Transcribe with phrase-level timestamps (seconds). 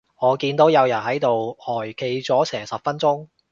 [0.19, 3.27] 我見有人喺度呆企咗成十分鐘